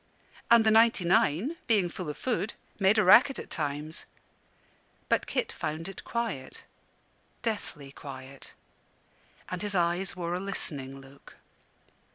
[0.49, 4.07] And the ninety nine, being full of food, made a racket at times;
[5.09, 6.63] but Kit found it quiet
[7.43, 8.55] deathly quiet;
[9.49, 11.37] and his eyes wore a listening look.